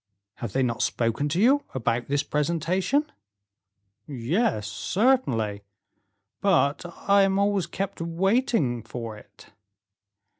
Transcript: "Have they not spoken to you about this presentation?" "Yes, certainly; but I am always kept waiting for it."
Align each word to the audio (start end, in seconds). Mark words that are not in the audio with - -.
"Have 0.37 0.53
they 0.53 0.63
not 0.63 0.81
spoken 0.81 1.29
to 1.29 1.39
you 1.39 1.63
about 1.75 2.07
this 2.07 2.23
presentation?" 2.23 3.11
"Yes, 4.07 4.67
certainly; 4.67 5.61
but 6.41 6.83
I 7.07 7.21
am 7.21 7.37
always 7.37 7.67
kept 7.67 8.01
waiting 8.01 8.81
for 8.81 9.15
it." 9.15 9.51